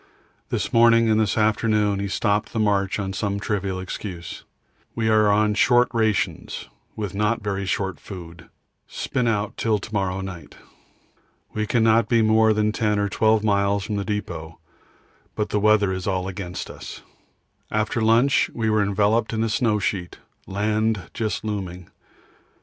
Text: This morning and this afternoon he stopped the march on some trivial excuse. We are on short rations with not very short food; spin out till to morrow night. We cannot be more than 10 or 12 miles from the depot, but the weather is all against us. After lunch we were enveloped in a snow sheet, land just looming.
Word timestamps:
This 0.49 0.73
morning 0.73 1.11
and 1.11 1.19
this 1.19 1.37
afternoon 1.37 1.99
he 1.99 2.07
stopped 2.07 2.53
the 2.53 2.59
march 2.59 2.97
on 2.97 3.13
some 3.13 3.39
trivial 3.39 3.79
excuse. 3.79 4.43
We 4.95 5.09
are 5.09 5.29
on 5.29 5.53
short 5.53 5.89
rations 5.93 6.67
with 6.95 7.13
not 7.13 7.43
very 7.43 7.67
short 7.67 7.99
food; 7.99 8.49
spin 8.87 9.27
out 9.27 9.57
till 9.57 9.77
to 9.77 9.93
morrow 9.93 10.21
night. 10.21 10.55
We 11.53 11.67
cannot 11.67 12.09
be 12.09 12.23
more 12.23 12.51
than 12.51 12.71
10 12.71 12.97
or 12.97 13.09
12 13.09 13.43
miles 13.43 13.83
from 13.83 13.95
the 13.95 14.03
depot, 14.03 14.57
but 15.35 15.49
the 15.49 15.59
weather 15.59 15.93
is 15.93 16.07
all 16.07 16.27
against 16.27 16.71
us. 16.71 17.03
After 17.69 18.01
lunch 18.01 18.49
we 18.55 18.71
were 18.71 18.81
enveloped 18.81 19.33
in 19.33 19.43
a 19.43 19.49
snow 19.49 19.77
sheet, 19.77 20.17
land 20.47 21.11
just 21.13 21.43
looming. 21.45 21.91